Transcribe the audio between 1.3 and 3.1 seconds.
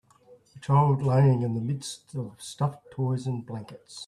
in the midst of stuffed